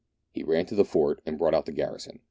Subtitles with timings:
[0.31, 2.17] He ran to the fort, and brought out the garrison.